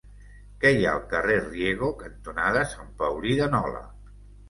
[0.63, 3.89] Què hi ha al carrer Riego cantonada Sant Paulí de Nola?